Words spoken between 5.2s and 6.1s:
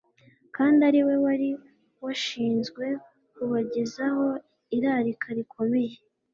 rikomeye.